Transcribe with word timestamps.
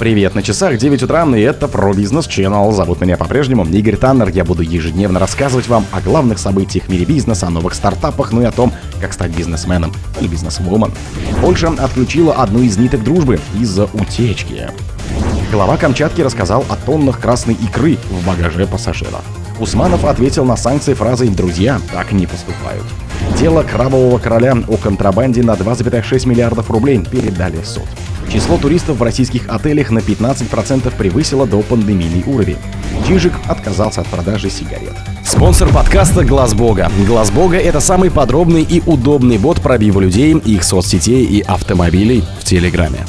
Привет, 0.00 0.34
на 0.34 0.42
часах 0.42 0.78
9 0.78 1.02
утра, 1.02 1.26
и 1.36 1.42
это 1.42 1.68
про 1.68 1.92
бизнес 1.92 2.26
Channel. 2.26 2.72
Зовут 2.72 3.02
меня 3.02 3.18
по-прежнему 3.18 3.66
Игорь 3.66 3.98
Таннер. 3.98 4.30
Я 4.30 4.46
буду 4.46 4.62
ежедневно 4.62 5.20
рассказывать 5.20 5.68
вам 5.68 5.84
о 5.92 6.00
главных 6.00 6.38
событиях 6.38 6.86
в 6.86 6.88
мире 6.88 7.04
бизнеса, 7.04 7.48
о 7.48 7.50
новых 7.50 7.74
стартапах, 7.74 8.32
ну 8.32 8.40
и 8.40 8.46
о 8.46 8.50
том, 8.50 8.72
как 8.98 9.12
стать 9.12 9.36
бизнесменом 9.36 9.92
или 10.18 10.26
бизнесвумен. 10.26 10.90
Польша 11.42 11.68
отключила 11.68 12.32
одну 12.32 12.62
из 12.62 12.78
ниток 12.78 13.04
дружбы 13.04 13.40
из-за 13.60 13.90
утечки. 13.92 14.70
Глава 15.52 15.76
Камчатки 15.76 16.22
рассказал 16.22 16.64
о 16.70 16.76
тоннах 16.76 17.20
красной 17.20 17.52
икры 17.52 17.98
в 18.08 18.26
багаже 18.26 18.66
пассажира. 18.66 19.20
Усманов 19.58 20.06
ответил 20.06 20.46
на 20.46 20.56
санкции 20.56 20.94
фразой 20.94 21.28
«Друзья 21.28 21.78
так 21.92 22.12
не 22.12 22.26
поступают». 22.26 22.86
Дело 23.38 23.64
крабового 23.64 24.16
короля 24.16 24.56
о 24.66 24.78
контрабанде 24.78 25.42
на 25.42 25.56
2,6 25.56 26.26
миллиардов 26.26 26.70
рублей 26.70 27.04
передали 27.04 27.62
суд. 27.62 27.84
Число 28.32 28.58
туристов 28.58 28.98
в 28.98 29.02
российских 29.02 29.48
отелях 29.48 29.90
на 29.90 29.98
15% 29.98 30.96
превысило 30.96 31.48
до 31.48 31.62
пандемийный 31.62 32.22
уровень. 32.26 32.58
Чижик 33.06 33.32
отказался 33.48 34.02
от 34.02 34.06
продажи 34.06 34.50
сигарет. 34.50 34.94
Спонсор 35.24 35.68
подкаста 35.72 36.24
Глаз 36.24 36.54
Бога. 36.54 36.92
Глаз 37.06 37.32
Бога 37.32 37.56
это 37.56 37.80
самый 37.80 38.10
подробный 38.10 38.62
и 38.62 38.82
удобный 38.86 39.38
бот 39.38 39.60
пробива 39.60 39.98
людей, 39.98 40.36
их 40.36 40.62
соцсетей 40.62 41.24
и 41.24 41.40
автомобилей 41.40 42.22
в 42.38 42.44
Телеграме. 42.44 43.00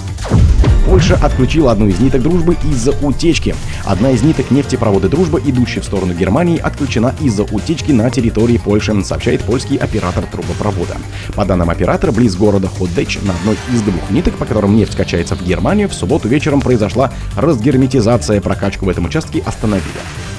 Польша 0.87 1.19
отключила 1.21 1.71
одну 1.71 1.87
из 1.87 1.99
ниток 1.99 2.23
дружбы 2.23 2.57
из-за 2.63 2.91
утечки. 3.05 3.55
Одна 3.85 4.11
из 4.11 4.21
ниток 4.21 4.51
нефтепровода 4.51 5.09
дружба, 5.09 5.39
идущая 5.43 5.81
в 5.81 5.85
сторону 5.85 6.13
Германии, 6.13 6.59
отключена 6.59 7.15
из-за 7.19 7.43
утечки 7.43 7.91
на 7.91 8.09
территории 8.09 8.57
Польши, 8.57 9.03
сообщает 9.03 9.41
польский 9.43 9.77
оператор 9.77 10.25
трубопровода. 10.25 10.97
По 11.35 11.45
данным 11.45 11.69
оператора, 11.69 12.11
близ 12.11 12.35
города 12.35 12.67
Ходеч 12.67 13.19
на 13.21 13.33
одной 13.33 13.57
из 13.73 13.81
двух 13.81 14.09
ниток, 14.09 14.35
по 14.37 14.45
которым 14.45 14.75
нефть 14.75 14.95
качается 14.95 15.35
в 15.35 15.43
Германию, 15.43 15.89
в 15.89 15.93
субботу 15.93 16.27
вечером 16.27 16.61
произошла 16.61 17.11
разгерметизация. 17.35 18.41
Прокачку 18.41 18.85
в 18.85 18.89
этом 18.89 19.05
участке 19.05 19.41
остановили. 19.45 19.87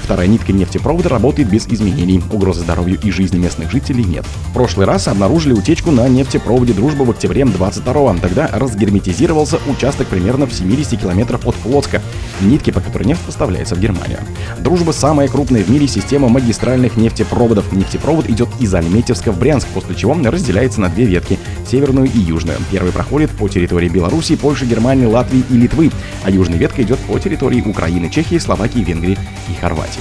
Вторая 0.03 0.27
нитка 0.27 0.51
нефтепровода 0.51 1.09
работает 1.09 1.49
без 1.49 1.65
изменений. 1.67 2.21
Угрозы 2.31 2.61
здоровью 2.61 2.99
и 3.01 3.09
жизни 3.09 3.37
местных 3.37 3.71
жителей 3.71 4.03
нет. 4.03 4.25
В 4.49 4.53
прошлый 4.53 4.85
раз 4.85 5.07
обнаружили 5.07 5.53
утечку 5.53 5.91
на 5.91 6.07
нефтепроводе 6.09 6.73
«Дружба» 6.73 7.03
в 7.03 7.11
октябре 7.11 7.43
22-го. 7.43 8.19
Тогда 8.21 8.49
разгерметизировался 8.51 9.59
участок 9.67 10.07
примерно 10.07 10.45
в 10.45 10.53
70 10.53 10.99
километров 10.99 11.47
от 11.47 11.55
Плотска, 11.55 12.01
нитки, 12.41 12.71
по 12.71 12.81
которой 12.81 13.03
нефть 13.05 13.21
поставляется 13.21 13.75
в 13.75 13.79
Германию. 13.79 14.19
«Дружба»— 14.59 14.91
самая 14.93 15.27
крупная 15.29 15.63
в 15.63 15.69
мире 15.69 15.87
система 15.87 16.27
магистральных 16.27 16.97
нефтепроводов. 16.97 17.71
Нефтепровод 17.71 18.29
идет 18.29 18.49
из 18.59 18.73
Альметьевска 18.73 19.31
в 19.31 19.39
Брянск, 19.39 19.67
после 19.69 19.95
чего 19.95 20.13
разделяется 20.13 20.81
на 20.81 20.89
две 20.89 21.05
ветки— 21.05 21.39
северную 21.69 22.07
и 22.07 22.19
южную. 22.19 22.57
Первый 22.71 22.91
проходит 22.91 23.31
по 23.31 23.47
территории 23.47 23.89
Беларуси, 23.89 24.35
Польши, 24.35 24.65
Германии, 24.65 25.05
Латвии 25.05 25.43
и 25.49 25.53
Литвы, 25.53 25.91
а 26.23 26.29
южная 26.29 26.57
ветка 26.57 26.83
идет 26.83 26.99
по 26.99 27.17
территории 27.19 27.61
Украины, 27.61 28.09
Чехии, 28.09 28.37
Словакии, 28.37 28.79
Венгрии 28.79 29.17
и 29.49 29.59
Хорватии. 29.59 29.92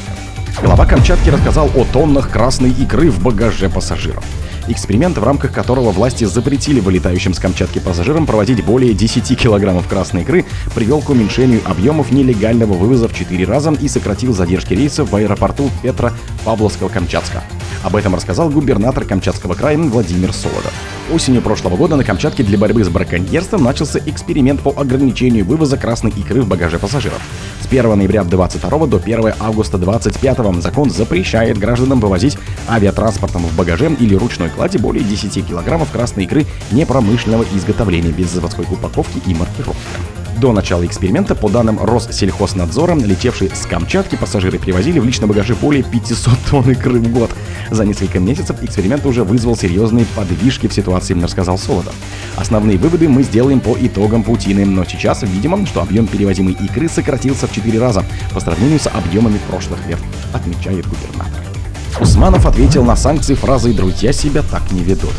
Глава 0.62 0.86
Камчатки 0.86 1.28
рассказал 1.30 1.70
о 1.74 1.84
тоннах 1.84 2.30
красной 2.30 2.70
икры 2.70 3.10
в 3.10 3.22
багаже 3.22 3.68
пассажиров. 3.68 4.24
Эксперимент, 4.68 5.18
в 5.18 5.24
рамках 5.24 5.52
которого 5.52 5.90
власти 5.90 6.24
запретили 6.24 6.78
вылетающим 6.78 7.34
с 7.34 7.40
Камчатки 7.40 7.80
пассажирам 7.80 8.26
проводить 8.26 8.64
более 8.64 8.94
10 8.94 9.36
килограммов 9.36 9.88
красной 9.88 10.22
икры, 10.22 10.44
привел 10.74 11.00
к 11.00 11.10
уменьшению 11.10 11.62
объемов 11.64 12.12
нелегального 12.12 12.74
вывоза 12.74 13.08
в 13.08 13.14
4 13.14 13.44
раза 13.44 13.72
и 13.72 13.88
сократил 13.88 14.34
задержки 14.34 14.74
рейсов 14.74 15.10
в 15.10 15.16
аэропорту 15.16 15.68
Петра 15.82 16.12
Павловского-Камчатска. 16.44 17.42
Об 17.82 17.96
этом 17.96 18.14
рассказал 18.14 18.48
губернатор 18.48 19.04
Камчатского 19.04 19.54
края 19.54 19.76
Владимир 19.76 20.32
Солодов. 20.32 20.72
Осенью 21.12 21.42
прошлого 21.42 21.76
года 21.76 21.96
на 21.96 22.04
Камчатке 22.04 22.44
для 22.44 22.56
борьбы 22.56 22.84
с 22.84 22.88
браконьерством 22.88 23.64
начался 23.64 23.98
эксперимент 23.98 24.60
по 24.60 24.70
ограничению 24.70 25.44
вывоза 25.44 25.76
красной 25.76 26.12
икры 26.12 26.42
в 26.42 26.48
багаже 26.48 26.78
пассажиров. 26.78 27.20
С 27.60 27.66
1 27.66 27.98
ноября 27.98 28.22
22 28.22 28.86
до 28.86 28.96
1 28.98 29.34
августа 29.40 29.78
25 29.78 30.62
закон 30.62 30.90
запрещает 30.90 31.58
гражданам 31.58 31.98
вывозить 31.98 32.38
авиатранспортом 32.68 33.42
в 33.42 33.56
багаже 33.56 33.90
или 33.98 34.14
ручной 34.14 34.50
кладе 34.50 34.78
более 34.78 35.02
10 35.02 35.44
килограммов 35.44 35.90
красной 35.90 36.24
икры 36.24 36.46
непромышленного 36.70 37.44
изготовления 37.54 38.12
без 38.12 38.30
заводской 38.30 38.64
упаковки 38.70 39.20
и 39.26 39.34
маркировки. 39.34 40.21
До 40.40 40.52
начала 40.52 40.84
эксперимента, 40.84 41.34
по 41.34 41.48
данным 41.48 41.78
Россельхознадзора, 41.82 42.94
летевшие 42.94 43.54
с 43.54 43.66
Камчатки 43.66 44.16
пассажиры 44.16 44.58
привозили 44.58 44.98
в 44.98 45.04
личном 45.04 45.28
багаже 45.28 45.54
более 45.54 45.82
500 45.82 46.34
тонн 46.50 46.70
икры 46.70 46.98
в 46.98 47.12
год. 47.12 47.30
За 47.70 47.84
несколько 47.84 48.18
месяцев 48.18 48.62
эксперимент 48.62 49.06
уже 49.06 49.24
вызвал 49.24 49.56
серьезные 49.56 50.04
подвижки 50.16 50.66
в 50.66 50.72
ситуации, 50.72 51.14
рассказал 51.20 51.58
Солодов. 51.58 51.94
Основные 52.36 52.78
выводы 52.78 53.08
мы 53.08 53.22
сделаем 53.22 53.60
по 53.60 53.76
итогам 53.80 54.24
паутины, 54.24 54.64
но 54.64 54.84
сейчас 54.84 55.22
видимо, 55.22 55.64
что 55.66 55.80
объем 55.80 56.06
перевозимой 56.06 56.54
икры 56.54 56.88
сократился 56.88 57.46
в 57.46 57.52
4 57.52 57.78
раза 57.78 58.04
по 58.32 58.40
сравнению 58.40 58.80
с 58.80 58.88
объемами 58.88 59.38
прошлых 59.48 59.86
лет, 59.86 59.98
отмечает 60.32 60.86
губернатор. 60.86 61.40
Усманов 62.00 62.46
ответил 62.46 62.84
на 62.84 62.96
санкции 62.96 63.34
фразой 63.34 63.74
«друзья 63.74 64.12
себя 64.12 64.42
так 64.42 64.72
не 64.72 64.82
ведут». 64.82 65.12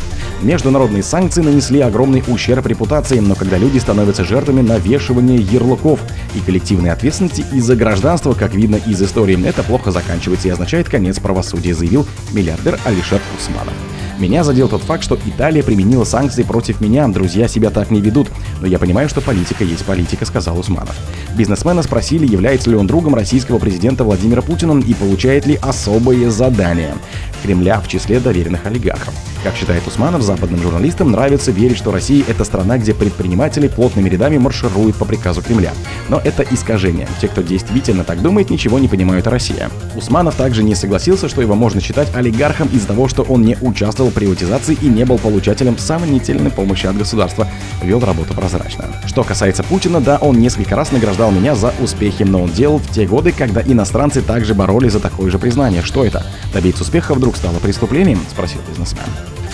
Международные 0.43 1.03
санкции 1.03 1.41
нанесли 1.41 1.79
огромный 1.79 2.21
ущерб 2.27 2.67
репутации, 2.67 3.19
но 3.19 3.33
когда 3.33 3.57
люди 3.57 3.77
становятся 3.77 4.25
жертвами 4.25 4.59
навешивания 4.59 5.37
ярлыков 5.37 6.01
и 6.35 6.39
коллективной 6.41 6.91
ответственности 6.91 7.45
из-за 7.53 7.77
гражданства, 7.77 8.33
как 8.33 8.53
видно 8.53 8.75
из 8.75 9.01
истории, 9.01 9.41
это 9.45 9.63
плохо 9.63 9.91
заканчивается 9.91 10.49
и 10.49 10.51
означает 10.51 10.89
конец 10.89 11.17
правосудия, 11.19 11.73
заявил 11.73 12.05
миллиардер 12.33 12.77
Алишер 12.83 13.21
Усманов. 13.37 13.73
Меня 14.19 14.43
задел 14.43 14.67
тот 14.67 14.81
факт, 14.81 15.03
что 15.03 15.17
Италия 15.25 15.63
применила 15.63 16.03
санкции 16.03 16.43
против 16.43 16.81
меня, 16.81 17.07
друзья 17.07 17.47
себя 17.47 17.69
так 17.69 17.89
не 17.89 18.01
ведут. 18.01 18.27
Но 18.59 18.67
я 18.67 18.79
понимаю, 18.79 19.07
что 19.07 19.21
политика 19.21 19.63
есть 19.63 19.85
политика, 19.85 20.25
сказал 20.25 20.59
Усманов. 20.59 20.95
Бизнесмена 21.37 21.83
спросили, 21.83 22.27
является 22.27 22.69
ли 22.69 22.75
он 22.75 22.85
другом 22.85 23.15
российского 23.15 23.59
президента 23.59 24.03
Владимира 24.03 24.41
Путина 24.41 24.77
и 24.79 24.93
получает 24.93 25.45
ли 25.45 25.57
особые 25.61 26.29
задания 26.29 26.95
Кремля 27.43 27.79
в 27.79 27.87
числе 27.87 28.19
доверенных 28.19 28.65
олигархов. 28.65 29.13
Как 29.43 29.55
считает 29.55 29.85
Усманов, 29.85 30.21
западным 30.21 30.61
журналистам 30.61 31.11
нравится 31.11 31.51
верить, 31.51 31.77
что 31.77 31.91
Россия— 31.91 32.23
это 32.29 32.45
страна, 32.45 32.77
где 32.77 32.93
предприниматели 32.93 33.67
плотными 33.67 34.07
рядами 34.07 34.37
маршируют 34.37 34.95
по 34.95 35.03
приказу 35.03 35.41
Кремля. 35.41 35.73
Но 36.07 36.21
это 36.23 36.43
искажение. 36.49 37.09
Те, 37.19 37.27
кто 37.27 37.41
действительно 37.41 38.05
так 38.05 38.21
думает, 38.21 38.49
ничего 38.49 38.79
не 38.79 38.87
понимают 38.87 39.27
о 39.27 39.31
России. 39.31 39.67
Усманов 39.95 40.35
также 40.35 40.63
не 40.63 40.75
согласился, 40.75 41.27
что 41.27 41.41
его 41.41 41.55
можно 41.55 41.81
считать 41.81 42.15
олигархом 42.15 42.69
из-за 42.69 42.87
того, 42.87 43.09
что 43.09 43.23
он 43.23 43.41
не 43.41 43.57
участвовал 43.59 44.11
в 44.11 44.13
приватизации 44.13 44.77
и 44.81 44.87
не 44.87 45.03
был 45.03 45.17
получателем 45.17 45.77
сомнительной 45.77 46.49
помощи 46.49 46.85
от 46.85 46.97
государства. 46.97 47.49
Вел 47.81 47.99
работу 47.99 48.33
прозрачно. 48.33 48.85
Что 49.05 49.25
касается 49.25 49.63
Путина, 49.63 49.99
да, 49.99 50.19
он 50.19 50.39
несколько 50.39 50.77
раз 50.77 50.93
награждал 50.93 51.31
меня 51.31 51.53
за 51.53 51.73
успехи, 51.81 52.23
но 52.23 52.43
он 52.43 52.49
делал 52.49 52.77
в 52.77 52.89
те 52.91 53.05
годы, 53.05 53.33
когда 53.33 53.61
иностранцы 53.61 54.21
также 54.21 54.53
боролись 54.53 54.93
за 54.93 55.01
такое 55.01 55.29
же 55.29 55.37
признание. 55.37 55.81
Что 55.81 56.05
это? 56.05 56.25
Добиться 56.53 56.83
успеха 56.83 57.13
вдруг 57.13 57.35
стало 57.35 57.59
преступлением? 57.59 58.21
Спросил 58.31 58.61
бизнесмен. 58.69 59.03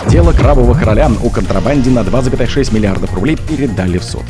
Дело 0.08 0.32
крабового 0.32 0.74
короля 0.74 1.12
о 1.24 1.30
контрабанде 1.30 1.90
на 1.90 2.00
2,6 2.00 2.74
миллиардов 2.74 3.14
рублей 3.14 3.38
передали 3.38 3.98
в 3.98 4.04
суд. 4.04 4.24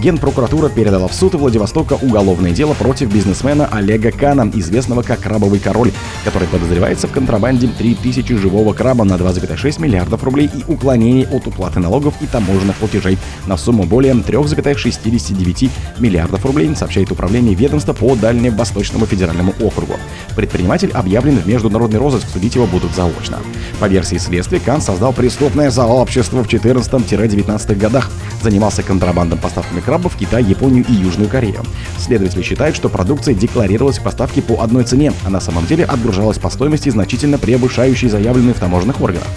Генпрокуратура 0.00 0.68
передала 0.68 1.08
в 1.08 1.14
суд 1.14 1.34
Владивостока 1.34 1.94
уголовное 1.94 2.50
дело 2.50 2.74
против 2.74 3.12
бизнесмена 3.12 3.66
Олега 3.72 4.12
Кана, 4.12 4.50
известного 4.54 5.02
как 5.02 5.20
«Крабовый 5.20 5.58
король», 5.58 5.90
который 6.24 6.48
подозревается 6.48 7.08
в 7.08 7.12
контрабанде 7.12 7.68
3000 7.68 8.36
живого 8.36 8.74
краба 8.74 9.04
на 9.04 9.14
2,6 9.14 9.80
миллиардов 9.80 10.22
рублей 10.22 10.50
и 10.52 10.70
уклонении 10.70 11.26
от 11.30 11.46
уплаты 11.46 11.80
налогов 11.80 12.14
и 12.20 12.26
таможенных 12.26 12.76
платежей 12.76 13.16
на 13.46 13.56
сумму 13.56 13.84
более 13.84 14.12
3,69 14.12 15.70
миллиардов 15.98 16.44
рублей, 16.44 16.74
сообщает 16.76 17.10
управление 17.10 17.54
ведомства 17.54 17.94
по 17.94 18.14
Дальневосточному 18.14 19.06
федеральному 19.06 19.54
округу. 19.60 19.94
Предприниматель 20.36 20.90
объявлен 20.92 21.38
в 21.38 21.46
международный 21.46 21.98
розыск, 21.98 22.26
судить 22.32 22.54
его 22.54 22.66
будут 22.66 22.94
заочно. 22.94 23.38
По 23.80 23.86
версии 23.86 24.16
следствия, 24.16 24.60
Кан 24.60 24.82
создал 24.82 25.14
преступное 25.14 25.70
сообщество 25.70 26.44
в 26.44 26.48
14-19 26.48 27.74
годах, 27.76 28.10
занимался 28.42 28.82
контрабандом 28.82 29.38
поставками 29.38 29.80
крабов 29.86 30.14
в 30.14 30.18
Китай, 30.18 30.42
Японию 30.42 30.84
и 30.86 30.92
Южную 30.92 31.30
Корею. 31.30 31.62
Следователи 31.98 32.42
считают, 32.42 32.76
что 32.76 32.90
продукция 32.90 33.34
декларировалась 33.34 33.98
в 33.98 34.02
поставке 34.02 34.42
по 34.42 34.62
одной 34.62 34.84
цене, 34.84 35.12
а 35.24 35.30
на 35.30 35.40
самом 35.40 35.64
деле 35.66 35.84
отгружалась 35.84 36.38
по 36.38 36.50
стоимости, 36.50 36.90
значительно 36.90 37.38
превышающей 37.38 38.08
заявленные 38.08 38.52
в 38.52 38.58
таможенных 38.58 39.00
органах. 39.00 39.28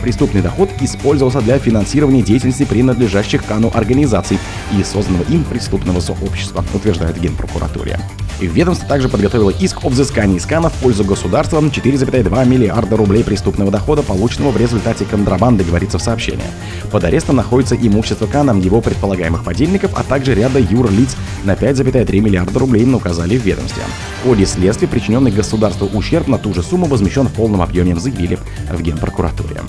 Преступный 0.00 0.42
доход 0.42 0.70
использовался 0.80 1.40
для 1.40 1.58
финансирования 1.58 2.22
деятельности 2.22 2.64
принадлежащих 2.64 3.44
Кану 3.44 3.70
организаций 3.74 4.38
и 4.76 4.82
созданного 4.82 5.24
им 5.24 5.44
преступного 5.44 6.00
сообщества, 6.00 6.64
утверждает 6.72 7.20
Генпрокуратура. 7.20 8.00
Ведомство 8.46 8.88
также 8.88 9.08
подготовило 9.08 9.50
иск 9.50 9.84
о 9.84 9.88
взыскании 9.88 10.38
скана 10.38 10.68
в 10.68 10.74
пользу 10.74 11.04
государства 11.04 11.60
4,2 11.60 12.46
миллиарда 12.46 12.96
рублей 12.96 13.24
преступного 13.24 13.70
дохода, 13.70 14.02
полученного 14.02 14.52
в 14.52 14.56
результате 14.56 15.04
контрабанды, 15.04 15.64
говорится 15.64 15.98
в 15.98 16.02
сообщении. 16.02 16.44
Под 16.90 17.04
арестом 17.04 17.36
находится 17.36 17.76
имущество 17.76 18.26
Кана, 18.26 18.52
его 18.58 18.80
предполагаемых 18.80 19.44
подельников, 19.44 19.92
а 19.94 20.02
также 20.02 20.34
ряда 20.34 20.58
юрлиц 20.58 21.16
на 21.44 21.52
5,3 21.52 22.20
миллиарда 22.20 22.58
рублей 22.58 22.88
указали 22.92 23.36
в 23.36 23.44
ведомстве. 23.44 23.82
В 24.20 24.28
ходе 24.28 24.46
следствия 24.46 24.88
причиненный 24.88 25.30
государству 25.30 25.88
ущерб 25.92 26.28
на 26.28 26.38
ту 26.38 26.54
же 26.54 26.62
сумму 26.62 26.86
возмещен 26.86 27.26
в 27.26 27.32
полном 27.32 27.60
объеме, 27.60 27.96
заявили 27.96 28.38
в 28.70 28.80
Генпрокуратуре. 28.80 29.62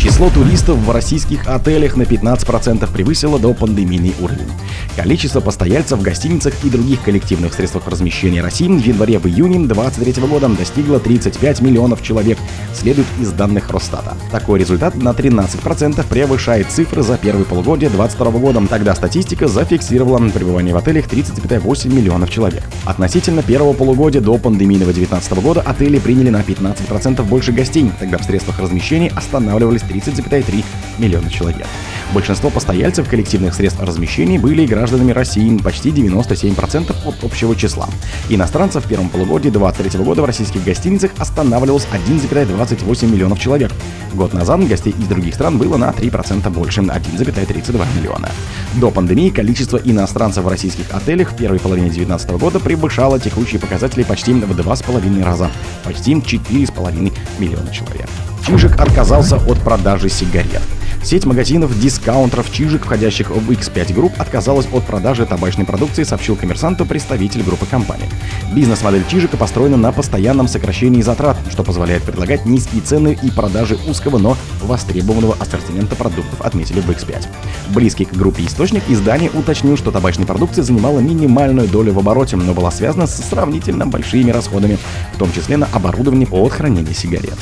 Число 0.00 0.30
туристов 0.30 0.78
в 0.78 0.90
российских 0.90 1.46
отелях 1.46 1.94
на 1.94 2.04
15% 2.04 2.90
превысило 2.90 3.38
до 3.38 3.52
пандемийный 3.52 4.14
уровень. 4.18 4.48
Количество 4.96 5.40
постояльцев 5.40 5.98
в 5.98 6.02
гостиницах 6.02 6.54
и 6.64 6.70
других 6.70 7.02
коллективных 7.02 7.52
средствах 7.52 7.86
размещения 7.86 8.40
России 8.40 8.66
в 8.66 8.82
январе 8.82 9.18
в 9.18 9.26
июне 9.26 9.58
2023 9.66 10.26
года 10.26 10.48
достигло 10.48 11.00
35 11.00 11.60
миллионов 11.60 12.02
человек, 12.02 12.38
следует 12.72 13.06
из 13.20 13.30
данных 13.32 13.68
Росстата. 13.68 14.16
Такой 14.30 14.58
результат 14.58 14.94
на 14.94 15.10
13% 15.10 16.02
превышает 16.08 16.70
цифры 16.70 17.02
за 17.02 17.18
первое 17.18 17.44
полугодие 17.44 17.90
2022 17.90 18.40
года. 18.40 18.66
Тогда 18.68 18.94
статистика 18.94 19.48
зафиксировала 19.48 20.18
пребывание 20.30 20.72
в 20.72 20.78
отелях 20.78 21.08
30,8 21.08 21.94
миллионов 21.94 22.30
человек. 22.30 22.62
Относительно 22.86 23.42
первого 23.42 23.74
полугодия 23.74 24.22
до 24.22 24.38
пандемийного 24.38 24.94
2019 24.94 25.44
года 25.44 25.60
отели 25.60 25.98
приняли 25.98 26.30
на 26.30 26.40
15% 26.40 27.22
больше 27.24 27.52
гостей, 27.52 27.92
тогда 28.00 28.16
в 28.16 28.24
средствах 28.24 28.60
размещения 28.60 29.12
останавливались 29.14 29.82
30,3 29.90 30.64
миллиона 30.98 31.30
человек. 31.30 31.66
Большинство 32.12 32.50
постояльцев 32.50 33.08
коллективных 33.08 33.54
средств 33.54 33.80
размещения 33.80 34.38
были 34.38 34.66
гражданами 34.66 35.12
России, 35.12 35.56
почти 35.58 35.90
97% 35.90 36.94
от 37.04 37.24
общего 37.24 37.54
числа. 37.54 37.88
Иностранцев 38.28 38.84
в 38.84 38.88
первом 38.88 39.08
полугодии 39.08 39.50
2023 39.50 40.04
года 40.04 40.22
в 40.22 40.24
российских 40.24 40.64
гостиницах 40.64 41.12
останавливалось 41.18 41.86
1,28 41.92 43.06
миллионов 43.06 43.38
человек. 43.38 43.70
Год 44.14 44.32
назад 44.32 44.66
гостей 44.66 44.94
из 44.98 45.06
других 45.06 45.34
стран 45.34 45.58
было 45.58 45.76
на 45.76 45.90
3% 45.90 46.50
больше, 46.50 46.80
1,32 46.80 47.86
миллиона. 47.96 48.28
До 48.74 48.90
пандемии 48.90 49.30
количество 49.30 49.76
иностранцев 49.76 50.44
в 50.44 50.48
российских 50.48 50.92
отелях 50.92 51.32
в 51.32 51.36
первой 51.36 51.60
половине 51.60 51.88
2019 51.88 52.30
года 52.30 52.60
превышало 52.60 53.20
текущие 53.20 53.60
показатели 53.60 54.02
почти 54.02 54.32
в 54.32 54.50
2,5 54.50 55.24
раза, 55.24 55.50
почти 55.84 56.14
4,5 56.14 57.12
миллиона 57.38 57.72
человек. 57.72 58.08
Чижик 58.46 58.80
отказался 58.80 59.36
от 59.36 59.58
продажи 59.60 60.08
сигарет. 60.08 60.62
Сеть 61.02 61.24
магазинов 61.24 61.78
дискаунтеров 61.80 62.52
Чижик, 62.52 62.84
входящих 62.84 63.30
в 63.30 63.50
X5 63.50 63.94
Group, 63.94 64.12
отказалась 64.18 64.68
от 64.70 64.84
продажи 64.84 65.24
табачной 65.24 65.64
продукции, 65.64 66.02
сообщил 66.02 66.36
коммерсанту 66.36 66.84
представитель 66.84 67.42
группы 67.42 67.64
компании. 67.64 68.08
Бизнес-модель 68.52 69.04
Чижика 69.08 69.38
построена 69.38 69.78
на 69.78 69.92
постоянном 69.92 70.46
сокращении 70.46 71.00
затрат, 71.00 71.38
что 71.50 71.64
позволяет 71.64 72.02
предлагать 72.02 72.44
низкие 72.44 72.82
цены 72.82 73.18
и 73.22 73.30
продажи 73.30 73.78
узкого, 73.88 74.18
но 74.18 74.36
востребованного 74.62 75.36
ассортимента 75.40 75.96
продуктов, 75.96 76.40
отметили 76.42 76.80
в 76.80 76.90
X5. 76.90 77.26
Близкий 77.70 78.04
к 78.04 78.12
группе 78.12 78.44
источник 78.44 78.82
издания 78.88 79.30
уточнил, 79.30 79.78
что 79.78 79.90
табачная 79.90 80.26
продукция 80.26 80.64
занимала 80.64 80.98
минимальную 80.98 81.68
долю 81.68 81.94
в 81.94 81.98
обороте, 81.98 82.36
но 82.36 82.52
была 82.52 82.70
связана 82.70 83.06
с 83.06 83.16
сравнительно 83.30 83.86
большими 83.86 84.30
расходами, 84.30 84.78
в 85.14 85.18
том 85.18 85.32
числе 85.32 85.56
на 85.56 85.66
оборудование 85.72 86.28
от 86.30 86.52
хранения 86.52 86.92
сигарет. 86.92 87.38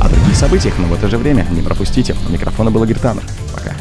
О 0.00 0.08
других 0.08 0.35
событиях, 0.36 0.74
но 0.78 0.86
в 0.86 0.94
это 0.94 1.08
же 1.08 1.18
время 1.18 1.46
не 1.50 1.62
пропустите. 1.62 2.14
У 2.28 2.32
микрофона 2.32 2.70
был 2.70 2.84
Игорь. 2.84 2.98
Пока. 3.54 3.75